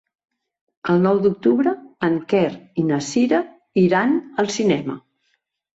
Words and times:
El 0.93 1.03
nou 1.03 1.21
d'octubre 1.25 1.75
en 2.09 2.17
Quer 2.33 2.49
i 2.85 2.89
na 2.89 3.01
Cira 3.11 3.45
iran 3.87 4.21
al 4.45 4.55
cinema. 4.59 5.03